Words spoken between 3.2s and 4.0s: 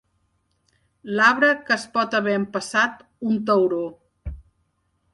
un tauró.